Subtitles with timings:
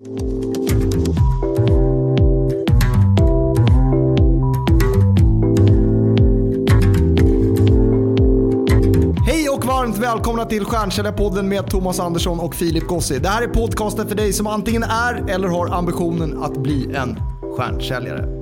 [0.00, 0.08] Hej
[9.48, 13.18] och varmt välkomna till Stjärnkällarpodden med Thomas Andersson och Filip Gossi.
[13.18, 17.20] Det här är podcasten för dig som antingen är eller har ambitionen att bli en
[17.56, 18.40] stjärnsäljare.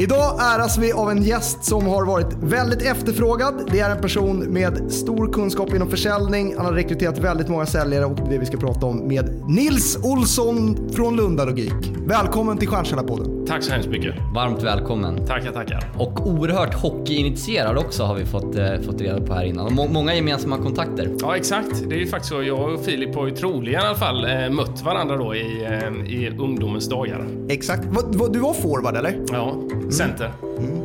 [0.00, 3.68] Idag äras vi av en gäst som har varit väldigt efterfrågad.
[3.72, 6.54] Det är en person med stor kunskap inom försäljning.
[6.56, 9.42] Han har rekryterat väldigt många säljare och det är det vi ska prata om med
[9.48, 11.92] Nils Olsson från Lunda Logik.
[12.06, 13.39] Välkommen till Stjärnkällarpodden.
[13.50, 14.14] Tack så hemskt mycket.
[14.34, 15.26] Varmt välkommen.
[15.26, 15.84] Tackar, tackar.
[15.98, 19.66] Och oerhört hockeyinitierad också har vi fått, eh, fått reda på här innan.
[19.66, 21.10] Och må många gemensamma kontakter.
[21.20, 21.88] Ja, exakt.
[21.88, 22.42] Det är ju faktiskt så.
[22.42, 26.12] Jag och Filip har ju troligen i alla fall eh, mött varandra då i, eh,
[26.14, 27.26] i ungdomens dagar.
[27.48, 27.84] Exakt.
[27.90, 29.20] Vad- vad- Du var forward eller?
[29.32, 29.54] Ja,
[29.90, 30.32] center.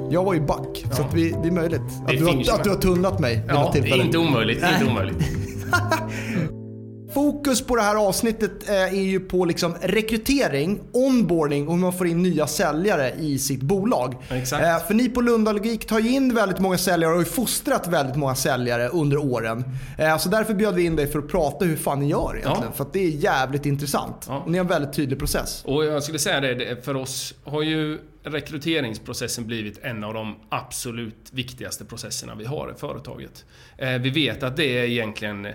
[0.10, 1.82] Jag var ju back, så att vi, det är möjligt.
[1.82, 4.04] Att Det du, har, att du har tunnat mig vid Ja, något det är tillfälle.
[4.04, 4.64] inte omöjligt.
[4.80, 5.18] Inte omöjligt.
[7.16, 11.94] Fokus på det här avsnittet eh, är ju på liksom rekrytering, onboarding och hur man
[11.94, 14.16] får in nya säljare i sitt bolag.
[14.30, 14.64] Exakt.
[14.64, 17.30] Eh, För ni på Lunda Logik tar ju in väldigt många säljare och har ju
[17.30, 19.64] fostrat väldigt många säljare under åren.
[19.98, 22.64] Eh, Så därför bjöd vi in dig för att prata hur fan ni gör egentligen.
[22.70, 22.72] Ja.
[22.76, 24.26] För att det är jävligt intressant.
[24.28, 24.38] Ja.
[24.38, 25.64] Och ni har en väldigt tydlig process.
[25.66, 31.30] Och jag skulle säga det, för oss har ju rekryteringsprocessen blivit en av de absolut
[31.32, 33.46] viktigaste processerna vi har i företaget.
[34.02, 35.48] Vi vet att det är egentligen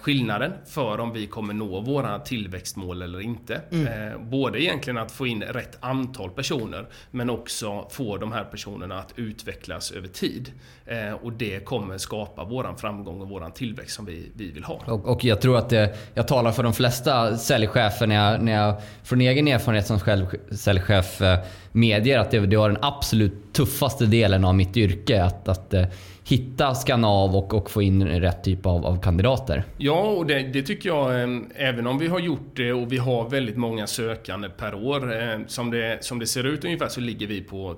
[0.00, 3.60] skillnaden för om vi kommer nå våra tillväxtmål eller inte.
[3.70, 8.98] Eh, både egentligen att få in rätt antal personer, men också få de här personerna
[8.98, 10.52] att utvecklas över tid.
[10.86, 14.80] Eh, och det kommer skapa våran framgång och våran tillväxt som vi, vi vill ha.
[14.86, 18.52] Och, och jag tror att det, jag talar för de flesta säljchefer när jag, när
[18.52, 21.38] jag från egen erfarenhet som själv, säljchef eh,
[21.72, 25.22] medger att det, det var den absolut tuffaste delen av mitt yrke.
[25.24, 25.84] Att, att eh,
[26.24, 29.64] hitta, skanna av och, och få in rätt typ av, av kandidater.
[29.78, 32.98] Ja, och det, det tycker jag, eh, även om vi har gjort det och vi
[32.98, 35.22] har väldigt många sökande per år.
[35.22, 37.76] eh, Som det, som det ser ut ungefär så ligger vi på,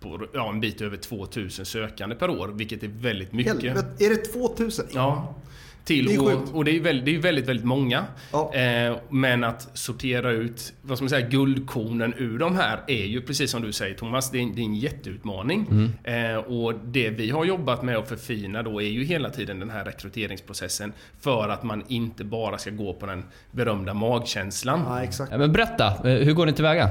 [0.00, 3.52] på ja, en bit över 2000 sökande per år, vilket är väldigt mycket.
[3.54, 4.86] Helvete, är det 2000?
[4.94, 5.34] Ja.
[5.86, 8.04] Till, Det är och, och det är väldigt, det är väldigt, väldigt många.
[8.32, 8.54] Ja.
[8.54, 13.20] Eh, men att sortera ut, vad ska man säga, guldkornen ur de här är ju
[13.22, 15.66] precis som du säger Thomas, det är, en- det är en jätteutmaning.
[16.04, 19.70] Eh, och det vi har jobbat med att förfina då är ju hela tiden den
[19.70, 24.82] här rekryteringsprocessen för att man inte bara ska gå på den berömda magkänslan.
[24.86, 25.32] Ja, exakt.
[25.32, 26.90] Ja, men berätta, eh, hur går ni tillväga?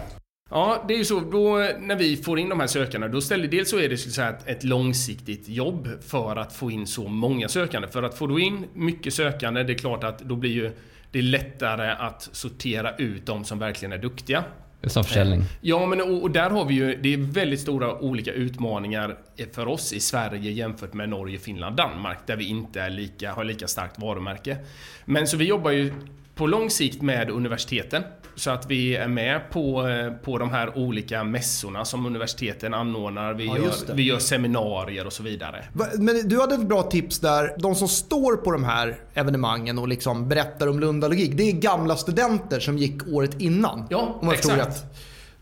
[0.50, 1.20] Ja, det är ju så.
[1.20, 4.22] Då, när vi får in de här sökandena, då ställer dels så är det så
[4.22, 7.88] att ett långsiktigt jobb för att få in så många sökande.
[7.88, 10.72] För att få du in mycket sökande, det är klart att då blir ju
[11.12, 14.44] det är lättare att sortera ut de som verkligen är duktiga.
[14.84, 15.42] Som försäljning.
[15.62, 19.18] Ja, men och, och där har vi ju, det är väldigt stora olika utmaningar
[19.54, 23.44] för oss i Sverige jämfört med Norge, Finland, Danmark, där vi inte är lika, har
[23.44, 24.58] lika starkt varumärke.
[25.06, 25.94] Men så vi jobbar ju
[26.36, 28.04] på lång sikt med universiteten.
[28.36, 33.34] Så att vi är med på, eh, på de här olika mässorna som universiteten anordnar.
[33.34, 35.66] Vi, Ja, gör, vi gör seminarier och så vidare.
[35.98, 37.56] Men du hade ett bra tips där.
[37.58, 41.32] De som står på de här evenemangen och liksom berättar om Lunda Logik.
[41.38, 43.88] Det är gamla studenter som gick året innan.
[43.90, 44.58] Ja, exakt.
[44.60, 44.84] rätt.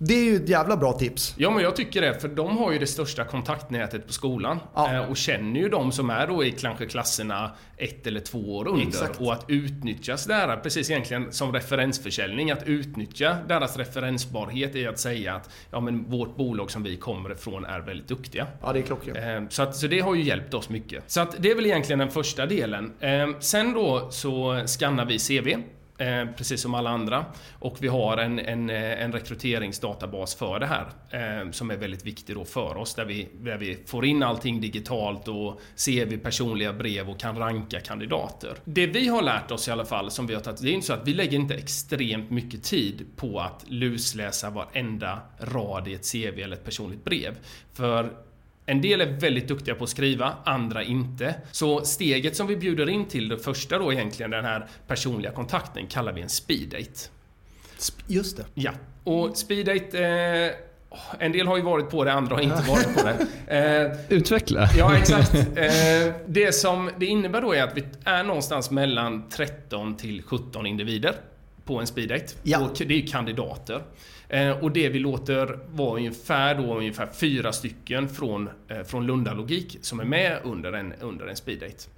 [0.08, 1.36] Det är ju ett jävla bra tips.
[1.38, 4.60] Ja, men jag tycker det, för de har ju det största kontaktnätet på skolan.
[4.76, 4.94] Ja.
[4.94, 8.68] Eh, Och känner ju de som är då i kanske klasserna ett eller två år
[8.68, 8.88] under.
[8.88, 9.22] Exakt.
[9.22, 15.34] Och att utnyttja där, precis egentligen som referensförsäljning, att utnyttja deras referensbarhet i att säga
[15.36, 18.48] att ja, men vårt bolag som vi kommer ifrån är väldigt duktiga.
[18.62, 19.18] Ja, det är klockrent.
[19.18, 21.04] Eh, Så, att, så det har ju hjälpt oss mycket.
[21.08, 22.94] Så att det är väl egentligen den första delen.
[23.00, 25.58] Eh, Sen då så skannar vi CV.
[26.04, 27.26] Eh, precis som alla andra.
[27.60, 30.88] Och vi har en, en, eh, en rekryteringsdatabas för det här.
[31.10, 32.96] Eh, som är väldigt viktig då för oss.
[32.96, 37.80] Där vi, där vi får in allting digitalt och CV, personliga brev och kan ranka
[37.80, 38.58] kandidater.
[38.66, 40.88] Det vi har lärt oss i alla fall, som vi har tagit, det är inte
[40.88, 46.12] så att vi lägger inte extremt mycket tid på att lusläsa varenda rad i ett
[46.12, 47.38] CV eller ett personligt brev.
[47.74, 48.14] För
[48.66, 51.36] en del är väldigt duktiga på att skriva, andra inte.
[51.52, 55.88] Så steget som vi bjuder in till, det första då egentligen, den här personliga kontakten,
[55.88, 56.92] kallar vi en speed date.
[57.78, 58.46] Sp- Just det.
[58.54, 58.72] Ja.
[59.04, 60.52] Och speed date, eh,
[61.20, 63.28] en del har ju varit på det, andra har inte varit på det.
[63.48, 64.70] Eh, Utveckla.
[64.78, 65.34] Ja, exakt.
[65.36, 70.66] Eh, det som det innebär då är att vi är någonstans mellan 13 till 17
[70.66, 71.14] individer
[71.66, 72.34] på en speeddate.
[72.44, 72.60] Ja.
[72.60, 73.84] Och det är kandidater.
[74.30, 79.34] Eh, och det vi låter vara ungefär då ungefär fyra stycken från, eh, från Lunda
[79.34, 81.90] Logik som är med under en, under en speeddate.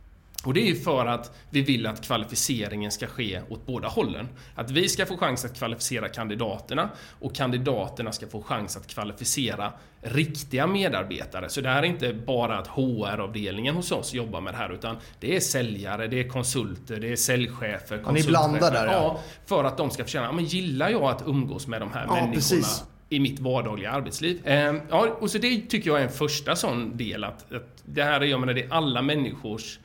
[0.44, 4.28] Och det är ju för att vi vill att kvalificeringen ska ske åt båda hållen.
[4.56, 6.90] Att vi ska få chans att kvalificera kandidaterna
[7.20, 11.50] och kandidaterna ska få chans att kvalificera riktiga medarbetare.
[11.50, 14.98] Så det här är inte bara att HR-avdelningen hos oss jobbar med det här utan
[15.20, 18.92] det är säljare, det är konsulter, det är säljchefer, ja, Ni blandar där ja.
[18.92, 19.20] ja.
[19.46, 22.34] För att de ska känna, men gillar jag att umgås med de här ja, människorna?
[22.34, 24.48] Precis i mitt vardagliga arbetsliv.
[24.48, 28.04] Eh, ja, och så det tycker jag är en första sån del att, att det
[28.04, 29.80] här är, jag menar, det är alla människors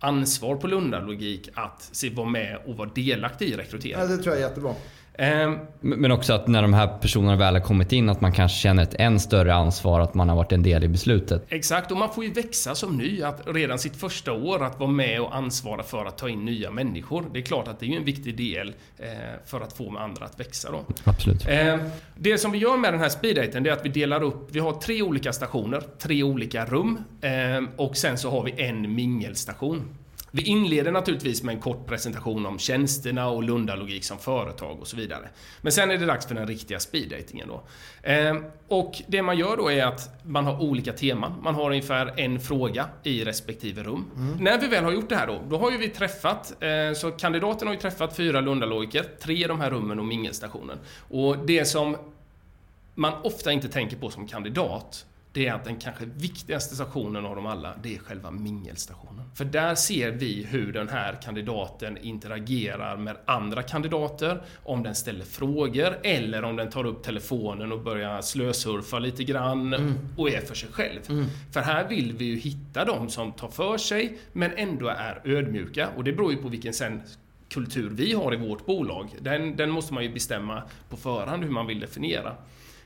[0.00, 4.10] ansvar på Lundalogik att se, vara med och vara delaktig i rekryteringen.
[4.10, 4.74] Ja, det tror jag är jättebra.
[5.20, 8.58] Ehm, men också att när de här personerna väl har kommit in att man kanske
[8.58, 11.44] känner ett än större ansvar att man har varit en del i beslutet.
[11.48, 13.22] Exakt, och man får ju växa som ny.
[13.22, 16.70] Att redan sitt första år att vara med och ansvara för att ta in nya
[16.70, 17.24] människor.
[17.32, 19.06] Det är klart att det är en viktig del eh,
[19.46, 20.84] för att få med andra att växa då.
[21.04, 21.48] Absolut.
[21.48, 21.80] Ehm,
[22.16, 24.72] det som vi gör med den här speeddaten är att vi delar upp, vi har
[24.72, 29.82] tre olika stationer, tre olika rum ehm, och sen så har vi en mingelstation.
[30.30, 34.96] Vi inleder naturligtvis med en kort presentation om tjänsterna och Lundalogik som företag och så
[34.96, 35.28] vidare.
[35.60, 37.62] Men sen är det dags för den riktiga speeddatingen då.
[38.02, 38.36] Eh,
[38.68, 41.34] och det man gör då är att man har olika teman.
[41.42, 44.10] Man har ungefär en fråga i respektive rum.
[44.16, 44.36] Mm.
[44.44, 47.10] När vi väl har gjort det här då, då har ju vi träffat, eh, så
[47.10, 50.78] kandidaten har ju träffat fyra Lundalogiker, tre i de här rummen och mingelstationen.
[51.08, 51.96] Och det som
[52.94, 57.36] man ofta inte tänker på som kandidat, det är att den kanske viktigaste stationen av
[57.36, 59.24] dem alla, det är själva mingelstationen.
[59.34, 65.24] För där ser vi hur den här kandidaten interagerar med andra kandidater, om den ställer
[65.24, 69.94] frågor eller om den tar upp telefonen och börjar slösurfa lite grann mm.
[70.16, 71.00] och är för sig själv.
[71.08, 71.26] Mm.
[71.52, 75.88] För här vill vi ju hitta de som tar för sig men ändå är ödmjuka
[75.96, 77.02] och det beror ju på vilken sen
[77.48, 79.08] kultur vi har i vårt bolag.
[79.20, 82.34] Den, den måste man ju bestämma på förhand hur man vill definiera.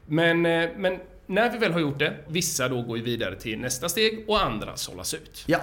[0.06, 3.58] Men, eh, men när vi väl har gjort det, vissa då går ju vidare till
[3.58, 5.44] nästa steg och andra sållas ut.
[5.46, 5.58] Ja.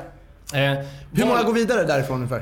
[0.53, 2.41] Eh, Hur många går vidare därifrån ungefär?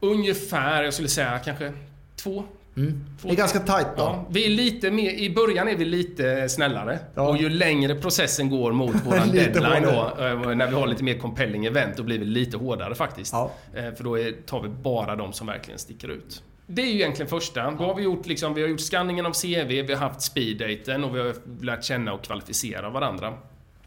[0.00, 1.72] Ungefär, jag skulle säga kanske
[2.16, 2.44] två.
[2.76, 3.04] Mm.
[3.22, 4.02] Det är ganska tight då.
[4.02, 6.98] Ja, vi är lite mer, I början är vi lite snällare.
[7.14, 7.28] Ja.
[7.28, 11.18] Och ju längre processen går mot våran deadline då, eh, när vi har lite mer
[11.18, 13.32] compelling event, då blir vi lite hårdare faktiskt.
[13.32, 13.50] Ja.
[13.74, 16.42] Eh, för då är, tar vi bara de som verkligen sticker ut.
[16.72, 17.70] Det är ju egentligen första.
[17.70, 21.04] Då har vi gjort, liksom, vi har gjort skanningen av CV, vi har haft speeddaten
[21.04, 21.34] och vi har
[21.64, 23.34] lärt känna och kvalificera varandra.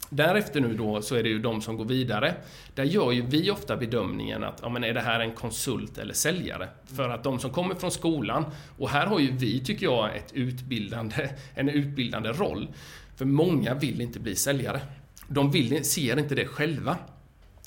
[0.10, 2.36] Därefter nu då så är det ju de som går vidare.
[2.76, 6.14] Där gör ju vi ofta bedömningen att, ja men är det här en konsult eller
[6.14, 6.68] säljare?
[6.96, 8.46] För att de som kommer från skolan,
[8.78, 12.68] och här har ju vi, tycker jag, ett utbildande, en utbildande roll.
[13.16, 14.82] För många vill inte bli säljare.
[15.28, 16.98] De vill, ser inte det själva.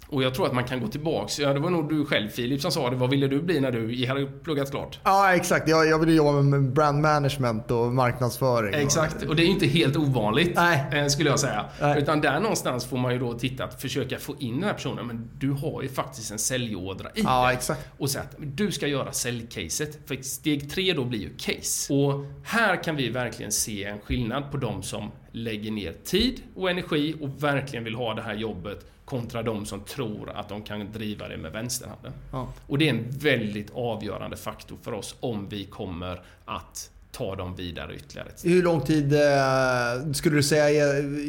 [0.09, 1.39] Och jag tror att man kan gå tillbaks.
[1.39, 2.97] Ja, det var nog du själv Filip som sa det.
[2.97, 5.01] Vad ville du bli när du hade pluggat klart?
[5.05, 5.69] Ja, exakt.
[5.69, 8.75] Jag, jag ville jobba med brand management och marknadsföring.
[8.75, 9.23] Exakt.
[9.23, 10.85] Och det är inte helt ovanligt, Nej.
[10.93, 11.65] Eh, skulle jag säga.
[11.81, 11.99] Nej.
[11.99, 15.07] Utan där någonstans får man ju då titta, att försöka få in den här personen.
[15.07, 17.89] Men du har ju faktiskt en säljådra i Ja, exakt.
[17.99, 19.99] Och säga att du ska göra säljcaset.
[20.07, 21.95] För steg tre då blir ju case.
[21.95, 26.71] Och här kan vi verkligen se en skillnad på de som lägger ner tid och
[26.71, 30.93] energi och verkligen vill ha det här jobbet kontra de som tror att de kan
[30.93, 32.13] driva det med vänsterhanden.
[32.33, 32.49] Ja.
[32.67, 37.57] Och det är en väldigt avgörande faktor för oss om vi kommer att ta dem
[37.57, 38.29] vidare ytterligare.
[38.45, 40.85] Hur lång tid eh, skulle du säga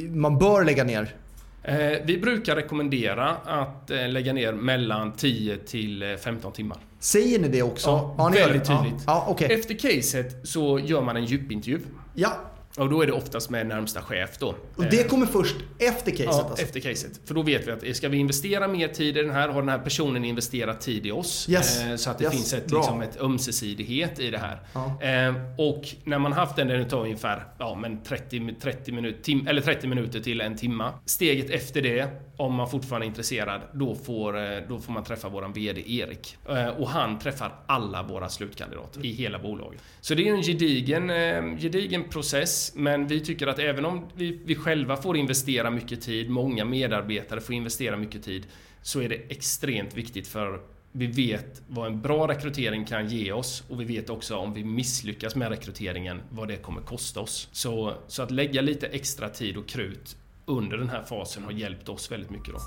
[0.10, 1.16] man bör lägga ner?
[1.64, 6.78] Eh, vi brukar rekommendera att eh, lägga ner mellan 10 till 15 timmar.
[7.00, 7.90] Säger ni det också?
[7.90, 9.04] Ja, ja väldigt tydligt.
[9.06, 9.48] Ja, okay.
[9.48, 11.80] Efter caset så gör man en djupintervju.
[12.14, 12.34] Ja.
[12.78, 14.56] Och då är det oftast med närmsta chef då.
[14.76, 16.26] Och det kommer först efter caset?
[16.26, 16.64] Ja, alltså.
[16.64, 17.22] efter caset.
[17.26, 19.70] För då vet vi att ska vi investera mer tid i den här, har den
[19.70, 21.50] här personen investerat tid i oss?
[21.50, 21.84] Yes.
[21.84, 22.34] Eh, så att det yes.
[22.34, 24.60] finns ett, liksom, ett ömsesidighet i det här.
[24.74, 25.02] Ja.
[25.02, 29.48] Eh, och när man haft den, den tar ungefär ja, men 30, 30, minut, tim,
[29.48, 30.94] eller 30 minuter till en timma.
[31.06, 32.08] Steget efter det,
[32.38, 36.38] om man fortfarande är intresserad, då får, eh, då får man träffa våran VD Erik.
[36.50, 39.82] Eh, och han träffar alla våra slutkandidater i hela bolaget.
[40.02, 44.40] Så det är en gedigen, eh, gedigen process men vi tycker att även om vi,
[44.46, 48.48] vi själva får investera mycket tid, många medarbetare får investera mycket tid,
[48.82, 53.64] så är det extremt viktigt för vi vet vad en bra rekrytering kan ge oss
[53.70, 57.50] och vi vet också om vi misslyckas med rekryteringen vad det kommer kosta oss.
[57.52, 60.16] Så, så att lägga lite extra tid och krut
[60.48, 62.54] under den här fasen har hjälpt oss väldigt mycket.
[62.54, 62.60] Då.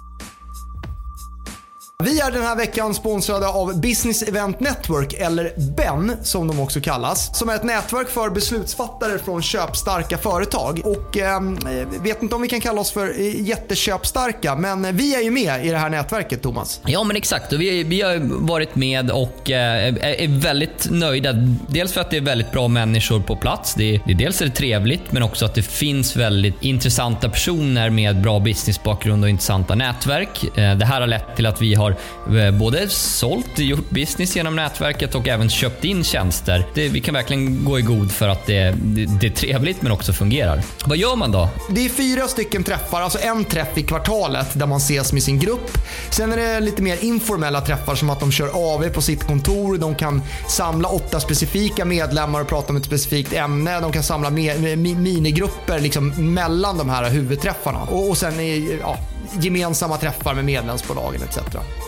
[2.02, 6.80] Vi är den här veckan sponsrade av Business Event Network, eller BEN som de också
[6.80, 7.38] kallas.
[7.38, 10.80] Som är ett nätverk för beslutsfattare från köpstarka företag.
[10.84, 15.14] Och ehm, eh, vet inte om vi kan kalla oss för eh, jätteköpstarka, men vi
[15.14, 16.80] är ju med i det här nätverket Thomas.
[16.86, 21.32] Ja men exakt, och vi, vi har varit med och eh, är väldigt nöjda.
[21.68, 23.74] Dels för att det är väldigt bra människor på plats.
[23.74, 28.22] Det är, dels är det trevligt, men också att det finns väldigt intressanta personer med
[28.22, 30.58] bra businessbakgrund och intressanta nätverk.
[30.58, 31.89] Eh, det här har lett till att vi har
[32.26, 36.66] har eh, både sålt, gjort business genom nätverket och även köpt in tjänster.
[36.74, 39.92] Det, vi kan verkligen gå i god för att det, det, det är trevligt men
[39.92, 40.62] också fungerar.
[40.84, 41.48] Vad gör man då?
[41.70, 45.38] Det är fyra stycken träffar, alltså en träff i kvartalet där man ses med sin
[45.38, 45.78] grupp.
[46.10, 49.78] Sen är det lite mer informella träffar som att de kör AV på sitt kontor.
[49.78, 53.80] De kan samla åtta specifika medlemmar och prata om ett specifikt ämne.
[53.80, 57.82] De kan samla minigrupper liksom mellan de här huvudträffarna.
[57.82, 58.98] Och, och sen är, ja,
[59.40, 61.38] gemensamma träffar med medlemsbolagen etc.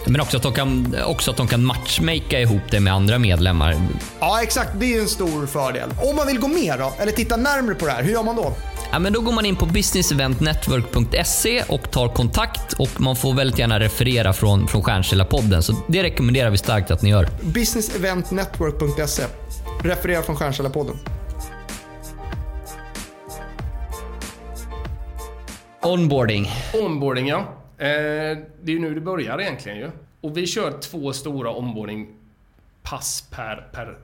[0.06, 3.76] Men också att, de kan, också att de kan matchmaka ihop det med andra medlemmar.
[4.20, 4.70] Ja, exakt.
[4.74, 5.90] Det är en stor fördel.
[6.02, 8.36] Om man vill gå med då, eller titta närmare på det här, hur gör man
[8.36, 8.52] då?
[8.92, 13.58] Ja, men då går man in på businesseventnetwork.se och tar kontakt och man får väldigt
[13.58, 15.62] gärna referera från, från Stjärnkällarpodden.
[15.62, 17.28] Så det rekommenderar vi starkt att ni gör.
[17.42, 19.22] Businesseventnetwork.se.
[19.82, 20.98] Referera från Stjärnkällarpodden.
[25.84, 26.46] Onboarding.
[26.74, 27.38] Onboarding ja.
[27.78, 27.86] Eh,
[28.62, 29.90] det är ju nu det börjar egentligen ju.
[30.20, 33.96] Och vi kör två stora onboarding-pass per, per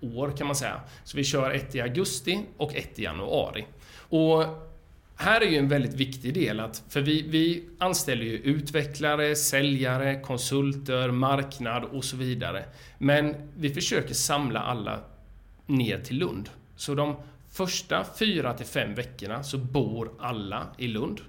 [0.00, 0.80] år kan man säga.
[1.04, 3.66] Så vi kör ett i augusti och ett i januari.
[3.96, 4.44] Och
[5.16, 10.20] här är ju en väldigt viktig del att, för vi, vi anställer ju utvecklare, säljare,
[10.20, 12.64] konsulter, marknad och så vidare.
[12.98, 15.00] Men vi försöker samla alla
[15.66, 16.50] ner till Lund.
[16.76, 17.16] Så de
[17.50, 21.20] första fyra till fem veckorna så bor alla i Lund.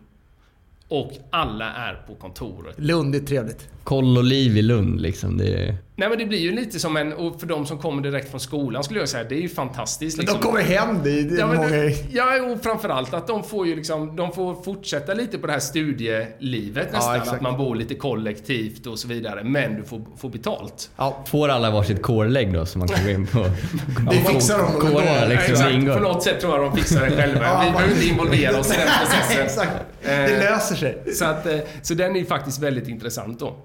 [0.87, 2.75] Och alla är på kontoret.
[2.79, 3.69] Lund är trevligt.
[3.83, 5.37] Koll och liv i Lund liksom.
[5.37, 5.77] Det är...
[6.01, 8.39] Nej men det blir ju lite som en, och för de som kommer direkt från
[8.39, 10.17] skolan skulle jag säga, det är ju fantastiskt.
[10.17, 10.39] Liksom.
[10.39, 11.39] De kommer hem dit.
[11.39, 11.69] Ja, många...
[12.11, 15.59] ja, och framförallt att de får ju liksom, de får fortsätta lite på det här
[15.59, 17.21] studielivet nästan.
[17.25, 19.43] Ja, att man bor lite kollektivt och så vidare.
[19.43, 20.89] Men du får, får betalt.
[20.97, 21.23] Ja.
[21.27, 23.39] Får alla varsitt kårlägg då som man kan gå in på?
[24.11, 25.27] det fixar de nog ändå.
[25.27, 27.43] Liksom, exakt, på något sätt tror jag de fixar det själva.
[27.43, 29.45] ja, Vi behöver inte involvera oss i den processen.
[29.45, 29.85] exakt.
[30.03, 31.03] Det löser sig.
[31.13, 33.55] Så, att, eh, så den är faktiskt väldigt intressant då.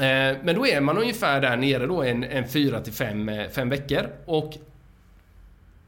[0.00, 3.48] Eh, men då är man ungefär där nere då en, en fyra till fem, eh,
[3.48, 4.10] fem veckor.
[4.24, 4.54] Och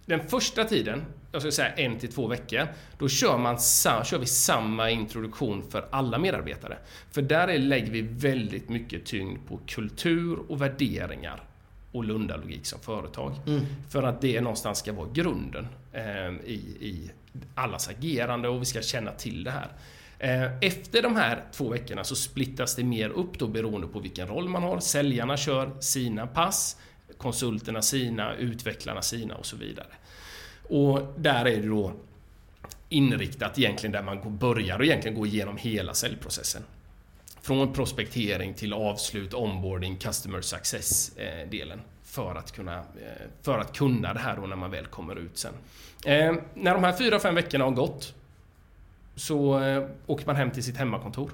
[0.06, 3.58] den första tiden, jag skulle säga en till två veckor, då kör, man,
[4.04, 6.78] kör vi samma introduktion för alla medarbetare.
[7.10, 11.42] För där lägger vi väldigt mycket tyngd på kultur och värderingar
[11.92, 13.32] och Lundalogik som företag.
[13.46, 13.66] Mm.
[13.88, 16.02] För att det någonstans ska vara grunden eh,
[16.44, 17.10] i, i
[17.54, 19.68] allas agerande och vi ska känna till det här.
[20.22, 24.28] Eh, efter de här två veckorna så splittas det mer upp då beroende på vilken
[24.28, 24.80] roll man har.
[24.80, 26.76] Säljarna kör sina pass,
[27.18, 29.86] konsulterna sina, utvecklarna sina och så vidare.
[30.68, 31.92] Och där är det då
[32.88, 36.62] inriktat egentligen där man börjar och egentligen går igenom hela säljprocessen.
[37.42, 41.78] Från prospektering till avslut, onboarding, customer success-delen.
[41.78, 45.18] Eh, för att, kunna, eh, för att kunna det här då när man väl kommer
[45.18, 45.52] ut sen.
[46.04, 48.14] Eh, när de här fyra, fem veckorna har gått
[49.20, 51.30] så eh, åker man hem till sitt hemmakontor.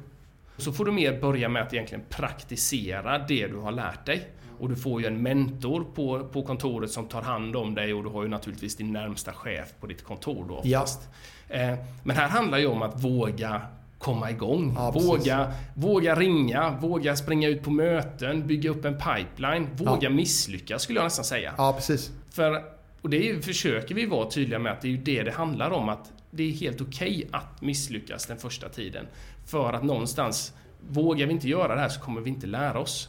[0.56, 4.28] Så får du mer börja med att egentligen praktisera det du har lärt dig.
[4.58, 8.02] Och du får ju en mentor på, på kontoret som tar hand om dig och
[8.02, 11.08] du har ju naturligtvis din närmsta chef på ditt kontor då oftast.
[11.48, 11.54] Ja.
[11.56, 13.62] Eh, men här handlar ju om att våga
[13.98, 14.72] komma igång.
[14.76, 19.68] Ja, våga, våga ringa, våga springa ut på möten, bygga upp en pipeline.
[19.74, 20.10] Våga ja.
[20.10, 21.54] misslyckas skulle jag nästan säga.
[21.58, 22.10] Ja, precis.
[22.30, 22.62] För,
[23.02, 25.70] och det är, försöker vi vara tydliga med att det är ju det det handlar
[25.70, 25.88] om.
[25.88, 29.06] att det är helt okej okay att misslyckas den första tiden.
[29.46, 30.52] För att någonstans,
[30.88, 33.08] vågar vi inte göra det här så kommer vi inte lära oss.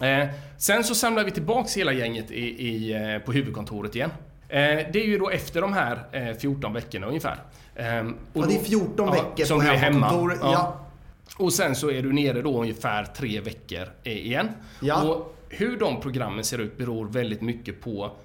[0.00, 4.10] Eh, sen så samlar vi tillbaks hela gänget i, i, eh, på huvudkontoret igen.
[4.48, 4.58] Eh,
[4.92, 7.38] det är ju då efter de här eh, 14 veckorna ungefär.
[7.74, 10.38] Eh, och ja, det är 14 ja, veckor som på hemmakontoret.
[10.42, 10.52] Ja.
[10.52, 10.86] ja.
[11.36, 14.48] Och sen så är du nere då ungefär tre veckor igen.
[14.80, 15.02] Ja.
[15.02, 18.16] Och hur de programmen ser ut beror väldigt mycket på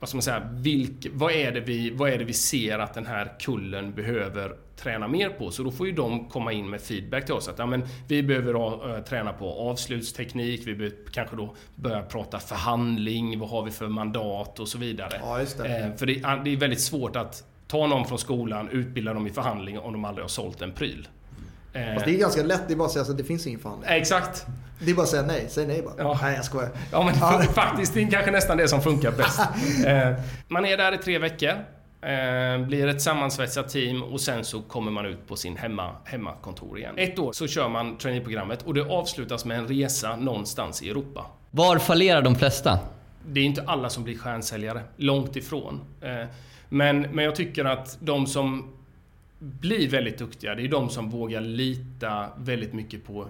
[0.00, 2.94] vad ska man säga, vilk, vad, är det vi, vad är det vi ser att
[2.94, 5.50] den här kullen behöver träna mer på?
[5.50, 8.22] Så då får ju de komma in med feedback till oss att ja, men vi
[8.22, 13.70] behöver uh, träna på avslutsteknik, vi behöver kanske då börja prata förhandling, vad har vi
[13.70, 15.20] för mandat och så vidare.
[15.22, 15.78] Ja, det.
[15.78, 16.14] Eh, för det,
[16.44, 20.04] det är väldigt svårt att ta någon från skolan, utbilda dem i förhandling om de
[20.04, 21.08] aldrig har sålt en pryl.
[21.72, 23.60] Eh, Fast det är ganska lätt, det är bara att säga att det finns ingen
[23.60, 23.90] förhandling.
[23.90, 24.46] Exakt.
[24.78, 25.46] Det är bara att säga nej.
[25.48, 25.94] Säg nej bara.
[25.98, 26.18] Ja.
[26.22, 26.70] Nej, jag skojar.
[26.92, 27.42] Ja, men ja.
[27.54, 29.40] faktiskt, det är kanske nästan det som funkar bäst.
[29.86, 30.12] Eh,
[30.48, 31.50] man är där i tre veckor.
[32.02, 36.78] Eh, blir ett sammansvetsat team och sen så kommer man ut på sin hemma, hemmakontor
[36.78, 36.94] igen.
[36.96, 41.26] Ett år så kör man traineeprogrammet och det avslutas med en resa någonstans i Europa.
[41.50, 42.78] Var fallerar de flesta?
[43.26, 45.80] Det är inte alla som blir stjärnsäljare, långt ifrån.
[46.68, 48.72] Men, men jag tycker att de som
[49.40, 53.28] blir väldigt duktiga, det är de som vågar lita väldigt mycket på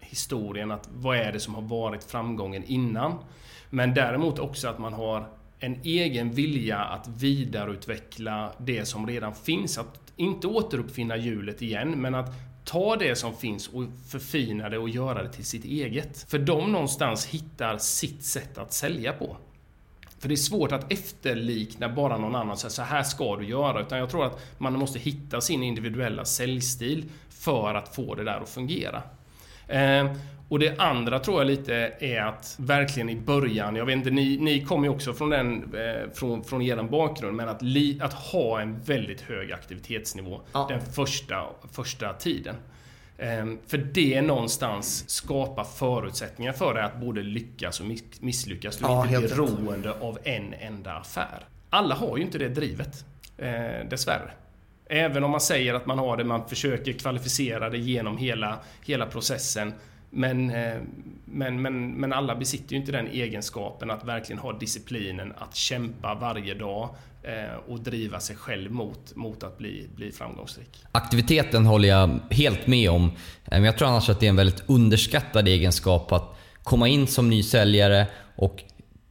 [0.00, 0.70] historien.
[0.70, 3.18] Att vad är det som har varit framgången innan?
[3.70, 5.28] Men däremot också att man har
[5.58, 9.78] en egen vilja att vidareutveckla det som redan finns.
[9.78, 12.30] Att inte återuppfinna hjulet igen, men att
[12.64, 16.30] ta det som finns och förfina det och göra det till sitt eget.
[16.30, 19.36] För de någonstans hittar sitt sätt att sälja på.
[20.22, 23.46] För det är svårt att efterlikna bara någon annan och säga så här ska du
[23.46, 23.80] göra.
[23.80, 28.40] Utan jag tror att man måste hitta sin individuella säljstil för att få det där
[28.40, 29.02] att fungera.
[29.68, 30.12] Eh,
[30.48, 34.38] och det andra tror jag lite är att verkligen i början, jag vet inte, ni,
[34.38, 38.12] ni kommer ju också från, den, eh, från, från er bakgrund, men att, li, att
[38.12, 40.66] ha en väldigt hög aktivitetsnivå ja.
[40.68, 42.54] den första, första tiden.
[43.22, 47.86] Ehm, för det någonstans skapar förutsättningar för dig att både lyckas och
[48.20, 48.76] misslyckas.
[48.76, 51.46] Du ja, inte beroende av en enda affär.
[51.70, 53.04] Alla har ju inte det drivet,
[53.38, 54.30] eh, dessvärre.
[54.86, 59.06] Även om man säger att man har det, man försöker kvalificera det genom hela, hela
[59.06, 59.72] processen.
[60.14, 60.74] Men, eh,
[61.24, 66.14] men, men, men alla besitter ju inte den egenskapen att verkligen ha disciplinen att kämpa
[66.14, 66.88] varje dag
[67.22, 70.84] eh, och driva sig själv mot, mot att bli, bli framgångsrik.
[70.92, 73.04] Aktiviteten håller jag helt med om.
[73.04, 73.10] Eh,
[73.50, 77.30] men jag tror annars att det är en väldigt underskattad egenskap att komma in som
[77.30, 78.62] ny säljare och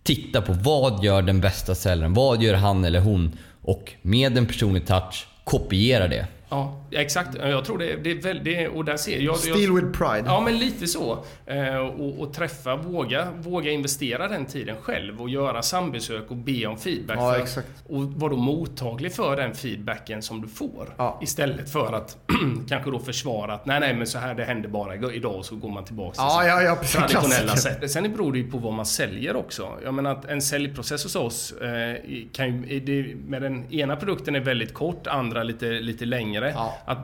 [0.04, 2.14] titta på vad gör den bästa säljaren?
[2.14, 3.38] Vad gör han eller hon?
[3.62, 6.28] Och med en personlig touch kopiera det.
[6.52, 7.30] Ja, exakt.
[7.36, 8.70] Jag tror det, det är väldigt...
[8.70, 9.38] Och där ser jag...
[9.38, 10.24] Steal with pride.
[10.26, 11.24] Ja, men lite så.
[11.46, 16.66] Eh, och, och, träffa, våga, våga investera den tiden själv och göra sambesök och be
[16.66, 17.18] om feedback.
[17.18, 17.68] Ja, för, exakt.
[17.88, 20.94] Och vara då mottaglig för den feedbacken som du får.
[20.98, 21.20] Ja.
[21.22, 22.18] Istället för att
[22.70, 25.56] kanske då försvara att nej, nej, men så här det händer bara idag och så
[25.56, 27.92] går man tillbaka till ja, ja, ja, traditionella sätt.
[27.92, 29.70] Sen beror det ju på vad man säljer också.
[29.84, 31.96] Jag menar att en säljprocess hos oss eh,
[32.34, 36.41] kan ju, det, med den ena produkten är väldigt kort, andra lite, lite längre.
[36.50, 36.78] Ja.
[36.86, 36.98] Att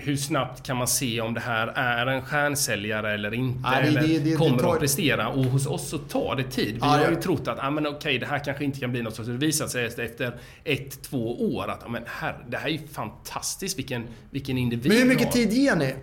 [0.00, 3.60] hur snabbt kan man se om det här är en stjärnsäljare eller inte?
[3.64, 4.74] Ja, det, eller det, det, kommer tar...
[4.74, 5.28] att prestera?
[5.28, 6.74] Och hos oss så tar det tid.
[6.74, 9.02] Vi ja, har ju trott att ah, men okej, det här kanske inte kan bli
[9.02, 9.14] något.
[9.14, 10.32] Så det visar sig efter
[10.64, 13.78] ett, två år att ah, men här, det här är ju fantastiskt.
[13.78, 15.94] Vilken, vilken individ Men hur mycket tid ger ni?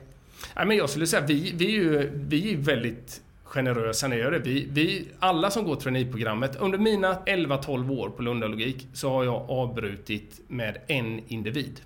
[0.56, 4.24] Ja, men jag skulle säga vi, vi, är ju vi är väldigt generösa när jag
[4.24, 4.40] gör det.
[4.40, 9.50] Vi, vi, alla som går traineeprogrammet, under mina 11-12 år på Lundalogik så har jag
[9.50, 11.82] avbrutit med en individ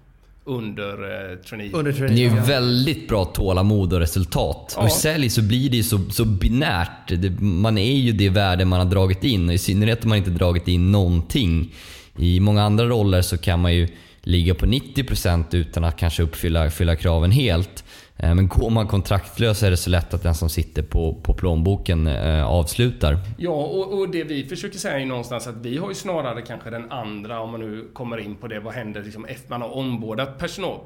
[0.50, 0.94] under
[1.32, 1.72] eh, trainee.
[1.74, 2.16] Under trainee.
[2.16, 4.74] Det är ju väldigt bra tålamod och resultat.
[4.76, 4.82] Ja.
[4.82, 7.08] Och i sälj så blir det ju så, så binärt.
[7.08, 10.18] Det, man är ju det värde man har dragit in och i synnerhet om man
[10.18, 11.74] inte dragit in någonting.
[12.18, 13.88] I många andra roller så kan man ju
[14.22, 17.84] ligga på 90% utan att kanske uppfylla kraven helt.
[18.24, 21.34] Eh, men går man kontraktlös är det så lätt att den som sitter på, på
[21.34, 23.18] plånboken eh, avslutar.
[23.38, 26.70] Ja, och, och, det vi försöker säga är någonstans att vi har ju snarare kanske
[26.70, 29.76] den andra, om man nu kommer in på det, vad händer liksom efter man har
[29.76, 30.38] ombordat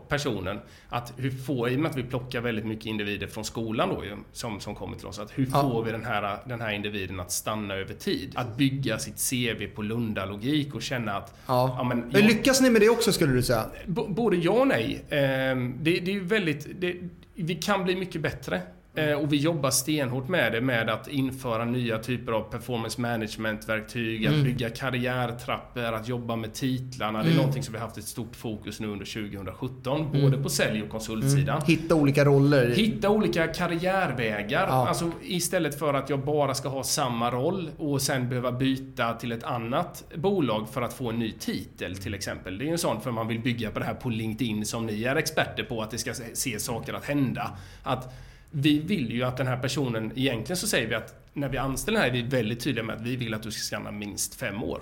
[0.10, 0.60] personen?
[0.89, 4.06] Att hur får, i och med att vi plockar väldigt mycket individer från skolan då
[4.06, 5.82] ju, som, som kommer till oss, att hur får ja.
[5.82, 8.32] vi den här, den här individen att stanna över tid?
[8.36, 11.36] Att bygga sitt CV på Lunda-logik och känna att...
[11.48, 11.76] Ja.
[11.78, 13.65] ja men, jag, Lyckas ni med det också skulle du säga?
[13.88, 15.06] Både ja och nej.
[15.10, 16.67] Ehm, det, det är ju väldigt...
[16.82, 16.96] Det,
[17.36, 18.62] vi kan bli mycket bättre.
[18.95, 24.25] Eh, och vi jobbar stenhårt med det, med att införa nya typer av performance management-verktyg,
[24.25, 24.39] mm.
[24.39, 27.19] att bygga karriärtrappor, att jobba med titlarna.
[27.19, 27.23] Mm.
[27.23, 27.38] Det är mm.
[27.38, 30.21] någonting som vi haft ett stort fokus nu under 2017, mm.
[30.21, 31.58] både på sälj och konsultsidan.
[31.58, 31.67] Mm.
[31.67, 32.69] Hitta olika roller.
[32.69, 34.67] Hitta olika karriärvägar.
[34.67, 34.88] Ja.
[34.88, 39.32] Alltså istället för att jag bara ska ha samma roll och sen behöva byta till
[39.32, 42.58] ett annat bolag för att få en ny titel till exempel.
[42.58, 45.03] Det är en sån för man vill bygga på det här på LinkedIn som ni
[45.03, 47.51] är experter på, att det ska se saker att hända.
[47.84, 48.13] Att
[48.56, 52.00] vi vill ju att den här personen, egentligen så säger vi att när vi anställer
[52.00, 54.36] den här är vi väldigt tydliga med att vi vill att du ska stanna minst
[54.36, 54.82] fem år.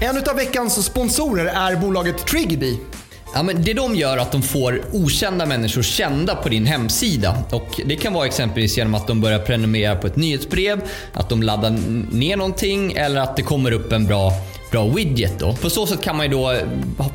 [0.00, 2.78] En av veckans sponsorer är bolaget Triggerby.
[3.34, 7.44] Ja, men det de gör är att de får okända människor kända på din hemsida.
[7.52, 10.80] Och det kan vara exempelvis genom att de börjar prenumerera på ett nyhetsbrev,
[11.12, 11.70] att de laddar
[12.14, 14.32] ner någonting eller att det kommer upp en bra
[14.70, 15.52] bra widget då.
[15.52, 16.58] På så sätt kan man ju då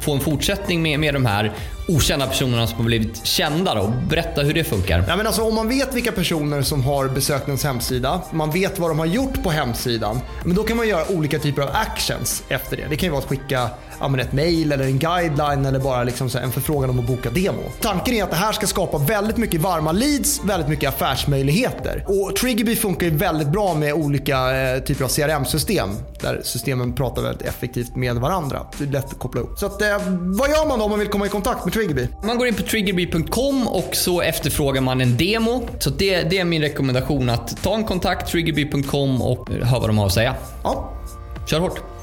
[0.02, 1.52] få en fortsättning med, med de här
[1.89, 3.93] okända personerna som har blivit kända då.
[4.10, 5.04] Berätta hur det funkar.
[5.08, 8.80] Ja, men alltså, om man vet vilka personer som har besökt ens hemsida, man vet
[8.80, 12.43] vad de har gjort på hemsidan, men då kan man göra olika typer av actions
[12.49, 12.86] efter det.
[12.89, 13.69] Det kan ju vara att skicka
[14.00, 17.62] ja, ett mail eller en guideline eller bara liksom en förfrågan om att boka demo.
[17.82, 22.06] Tanken är att det här ska skapa väldigt mycket varma leads, väldigt mycket affärsmöjligheter.
[22.08, 25.90] Och Triggerby funkar ju väldigt bra med olika eh, typer av CRM-system
[26.22, 28.66] där systemen pratar väldigt effektivt med varandra.
[28.78, 29.60] Det är lätt att koppla ihop.
[29.60, 32.08] Så att, eh, vad gör man då om man vill komma i kontakt med Triggerby?
[32.24, 35.68] Man går in på triggerby.com och så efterfrågar man en demo.
[35.80, 39.98] Så det, det är min rekommendation att ta en kontakt triggerby.com och hör vad de
[39.98, 40.36] har att säga.
[40.64, 40.94] Ja.
[41.48, 41.99] Kör hårt.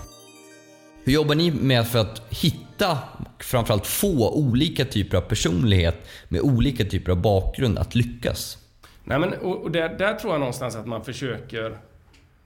[1.07, 2.99] Hur jobbar ni med för att hitta
[3.37, 8.59] och framförallt få olika typer av personlighet med olika typer av bakgrund att lyckas?
[9.05, 11.79] Nej, men, och, och där, där tror jag någonstans att man försöker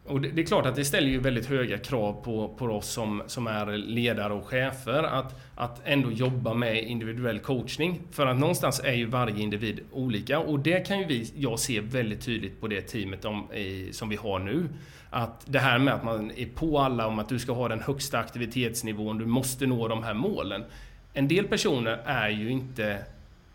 [0.07, 2.89] och det, det, är klart att det ställer ju väldigt höga krav på, på oss
[2.89, 8.01] som, som är ledare och chefer att, att ändå jobba med individuell coachning.
[8.11, 11.81] För att någonstans är ju varje individ olika och det kan ju vi, jag se
[11.81, 14.69] väldigt tydligt på det teamet om, i, som vi har nu.
[15.11, 17.81] Att det här med att man är på alla om att du ska ha den
[17.81, 20.65] högsta aktivitetsnivån, du måste nå de här målen.
[21.13, 22.99] En del personer är ju inte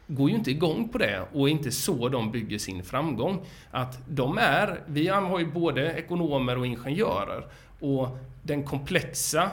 [0.08, 3.46] går ju inte igång på det och är inte så de bygger sin framgång.
[3.72, 7.46] Att de är, vi har ju både ekonomer och ingenjörer
[7.80, 9.52] och den komplexa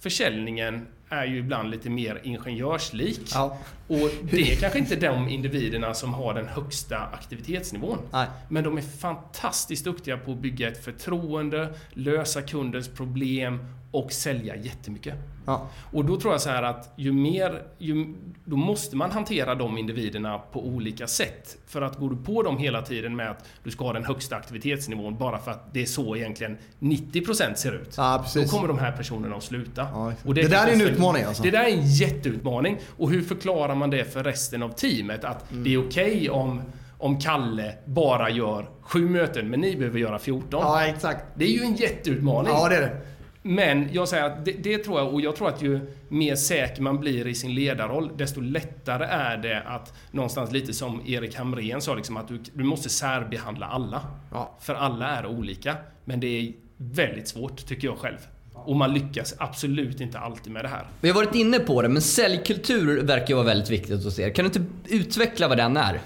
[0.00, 3.20] försäljningen är ju ibland lite mer ingenjörslik.
[3.34, 3.58] Ja.
[3.88, 7.98] Och det är kanske inte de individerna som har den högsta aktivitetsnivån.
[8.12, 8.26] Nej.
[8.48, 13.58] Men de är fantastiskt duktiga på att bygga ett förtroende, lösa kundens problem
[13.90, 15.14] och sälja jättemycket.
[15.46, 15.68] Ja.
[15.92, 19.78] Och då tror jag så här att ju mer, ju, då måste man hantera de
[19.78, 21.56] individerna på olika sätt.
[21.66, 24.36] För att går du på dem hela tiden med att du ska ha den högsta
[24.36, 27.94] aktivitetsnivån bara för att det är så egentligen 90% ser ut.
[27.96, 29.88] Ja, då kommer de här personerna att sluta.
[29.92, 31.42] Ja, och det, det där är en utmaning alltså?
[31.42, 32.78] Det där är en jätteutmaning.
[32.96, 35.24] Och hur förklarar man det för resten av teamet?
[35.24, 35.64] Att mm.
[35.64, 36.62] det är okej okay om
[36.98, 40.60] om Kalle bara gör sju möten, men ni behöver göra 14.
[40.62, 41.24] Ja, exakt.
[41.34, 42.52] Det är ju en jätteutmaning.
[42.52, 43.00] Ja, det är det.
[43.48, 46.82] Men jag säger att det, det, tror jag, och jag tror att ju mer säker
[46.82, 51.80] man blir i sin ledarroll, desto lättare är det att någonstans lite som Erik Hamrén
[51.80, 54.02] sa, liksom att du, du måste särbehandla alla.
[54.32, 54.56] Ja.
[54.60, 55.76] För alla är olika.
[56.04, 58.18] Men det är väldigt svårt, tycker jag själv.
[58.54, 60.86] Och man lyckas absolut inte alltid med det här.
[61.00, 64.30] Vi har varit inne på det, men säljkultur verkar ju vara väldigt viktigt hos er.
[64.30, 66.00] Kan du inte utveckla vad den är?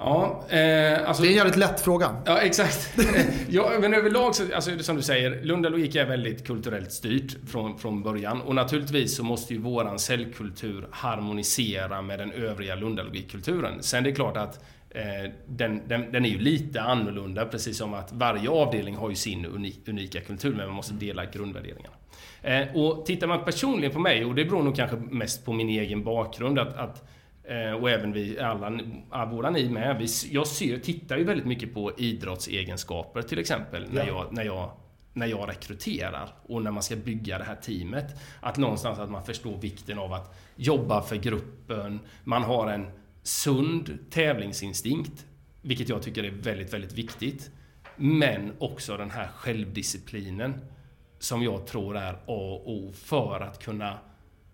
[0.00, 2.16] Ja, eh, alltså, det är en jävligt lätt fråga.
[2.24, 2.98] Ja, exakt.
[3.48, 7.78] ja, men överlag så, alltså, som du säger, Lunda Logik är väldigt kulturellt styrt från,
[7.78, 8.40] från början.
[8.40, 13.82] Och naturligtvis så måste ju våran cellkultur harmonisera med den övriga Lunda Logikkulturen.
[13.82, 17.94] Sen det är klart att eh, den, den, den, är ju lite annorlunda, precis som
[17.94, 21.94] att varje avdelning har ju sin unik, unika kultur, men man måste dela grundvärderingarna.
[22.42, 25.68] Eh, och tittar man personligen på mig, och det beror nog kanske mest på min
[25.68, 27.08] egen bakgrund, att, att
[27.80, 29.96] och även vi alla, båda ni med.
[29.98, 34.70] Vi, jag ser, tittar ju väldigt mycket på idrottsegenskaper till exempel när, jag, när, jag,
[35.12, 38.20] när jag rekryterar och när man ska bygga det här teamet.
[38.40, 42.00] Att någonstans att man förstår vikten av att jobba för gruppen.
[42.24, 42.90] Man har en
[43.22, 45.26] sund tävlingsinstinkt,
[45.62, 47.50] vilket jag tycker är väldigt, väldigt viktigt.
[47.96, 50.54] Men också den här självdisciplinen
[51.18, 53.98] som jag tror är A och O för att kunna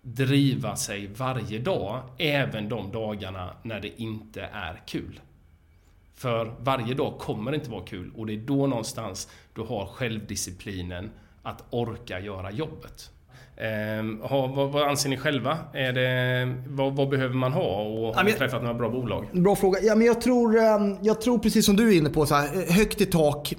[0.05, 5.19] driva sig varje dag, även de dagarna när det inte är kul.
[6.15, 11.11] För varje dag kommer inte vara kul och det är då någonstans du har självdisciplinen
[11.43, 13.11] att orka göra jobbet.
[13.57, 15.57] Eh, ha, vad, vad, anser ni själva?
[15.73, 19.25] Är det, vad, vad behöver man ha och har ni träffat några bra bolag?
[19.33, 19.79] Bra fråga.
[19.81, 22.73] Ja, men jag, tror, ehm, jag tror precis som du är inne på, så här,
[22.73, 23.53] högt i tak,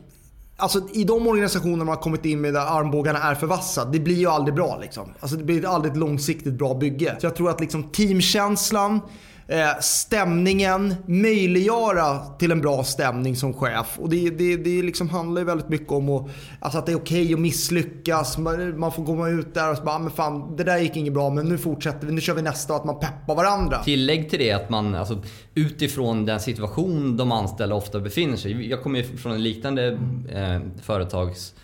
[0.59, 4.01] Alltså i de organisationer man har kommit in med där armbågarna är för vassa, det
[4.01, 4.79] blir ju aldrig bra.
[4.81, 5.12] Liksom.
[5.21, 7.16] Alltså, det blir aldrig ett långsiktigt bra bygge.
[7.21, 9.01] Så jag tror att liksom, teamkänslan,
[9.49, 13.99] eh, stämningen, möjliggöra till en bra stämning som chef.
[13.99, 16.31] Och det, det, det liksom handlar ju väldigt mycket om att,
[16.61, 18.39] alltså att det är okej okay att misslyckas.
[18.39, 20.97] Man, man, får komma ut där och så bara, ah, men fan det där gick
[20.97, 23.83] inget bra men nu fortsätter vi, nu kör vi nästa och att man peppar varandra.
[23.83, 25.23] Tillägg till det att man alltså,
[25.55, 30.61] utifrån den situation de anställda ofta befinner sig Jag kommer ju från en liknande eh,
[30.83, 31.55] företags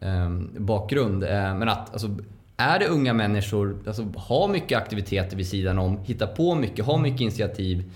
[0.00, 1.24] eh, bakgrund.
[1.24, 2.16] Eh, men att alltså,
[2.56, 6.98] är det unga människor, alltså har mycket aktiviteter vid sidan om, hittar på mycket, har
[6.98, 7.92] mycket initiativ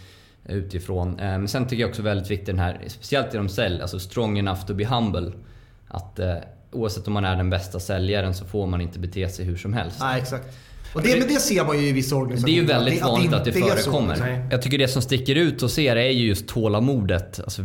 [0.49, 1.19] utifrån.
[1.19, 4.39] Eh, men sen tycker jag också väldigt viktigt den här, speciellt inom sälj, alltså strong
[4.39, 5.33] enough to be humble.
[5.89, 6.35] Att eh,
[6.73, 9.73] oavsett om man är den bästa säljaren så får man inte bete sig hur som
[9.73, 9.97] helst.
[10.01, 10.35] Nej, exkt.
[10.93, 12.53] Och det, men det ser man ju i vissa organisationer.
[12.53, 14.49] Det är ju väldigt vanligt att det, att det förekommer.
[14.51, 17.41] Jag tycker det som sticker ut hos er är ju just tålamodet.
[17.41, 17.63] Alltså,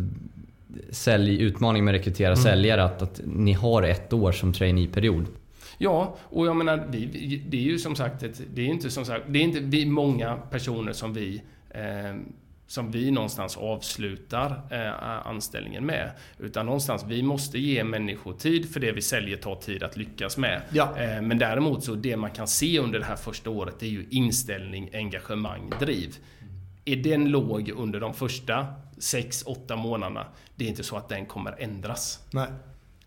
[0.90, 2.42] sälj, utmaning med att rekrytera mm.
[2.42, 2.84] säljare.
[2.84, 5.26] Att, att ni har ett år som traineeperiod.
[5.82, 7.06] Ja, och jag menar, vi,
[7.48, 9.86] det är ju som sagt, ett, det är inte som sagt, det är inte vi
[9.86, 12.16] många personer som vi eh,
[12.66, 16.10] som vi någonstans avslutar eh, anställningen med.
[16.38, 20.36] Utan någonstans, vi måste ge människor tid för det vi säljer tar tid att lyckas
[20.36, 20.62] med.
[20.72, 20.98] Ja.
[20.98, 23.90] Eh, men däremot så det man kan se under det här första året det är
[23.90, 26.16] ju inställning, engagemang, driv.
[26.84, 28.66] Är den låg under de första
[28.96, 32.20] 6-8 månaderna, det är inte så att den kommer ändras.
[32.30, 32.48] Nej.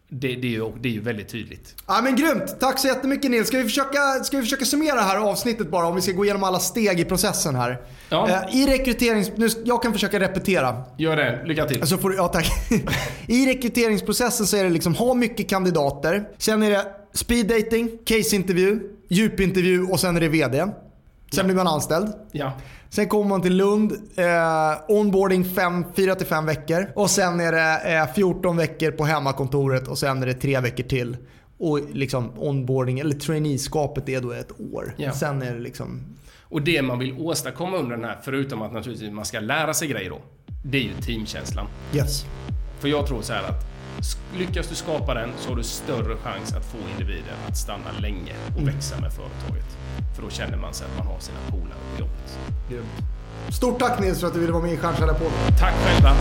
[0.09, 1.75] Det, det, är ju, det är ju väldigt tydligt.
[1.87, 2.59] Ja men grymt!
[2.59, 3.47] Tack så jättemycket Nils.
[3.47, 6.25] Ska vi, försöka, ska vi försöka summera det här avsnittet bara om vi ska gå
[6.25, 7.81] igenom alla steg i processen här.
[8.09, 8.29] Ja.
[8.29, 9.31] Eh, I rekryterings...
[9.35, 10.83] Nu, jag kan försöka repetera.
[10.97, 11.43] Gör det.
[11.45, 11.87] Lycka till.
[11.87, 12.51] Så får du, ja, tack.
[13.27, 16.29] I rekryteringsprocessen så är det liksom ha mycket kandidater.
[16.37, 20.65] Sen är det speed dating, caseintervju, djupintervju och sen är det VD.
[21.31, 22.13] Sen blir man anställd.
[22.31, 22.53] Ja.
[22.95, 26.91] Sen kommer man till Lund, eh, onboarding 4-5 veckor.
[26.95, 30.84] Och sen är det eh, 14 veckor på hemmakontoret och sen är det 3 veckor
[30.84, 31.17] till.
[31.58, 34.93] Och liksom onboarding, eller traineeskapet är då ett år.
[34.97, 35.12] Ja.
[35.12, 36.01] Sen är det liksom...
[36.41, 39.88] Och det man vill åstadkomma under den här, förutom att naturligtvis man ska lära sig
[39.88, 40.21] grejer då,
[40.63, 41.67] det är ju teamkänslan.
[41.95, 42.25] Yes.
[42.79, 43.74] För jag tror så här att
[44.38, 48.34] lyckas du skapa den så har du större chans att få individen att stanna länge
[48.58, 49.77] och växa med företaget.
[50.15, 52.39] För då känner man sig att man har sina polare på jobbet.
[52.69, 53.55] Grymt.
[53.55, 55.34] Stort tack Nils för att du ville vara med i Stjärnkällarpodden.
[55.60, 56.15] Tack själva!